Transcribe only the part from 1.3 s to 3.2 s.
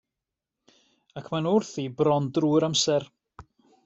maen nhw wrthi bron drwy'r amser.